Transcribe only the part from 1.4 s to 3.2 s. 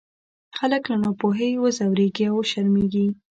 وځورېږي او وشرمېږي.